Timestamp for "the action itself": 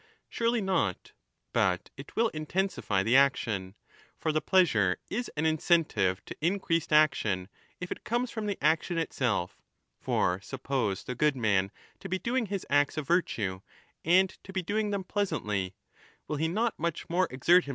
8.47-9.61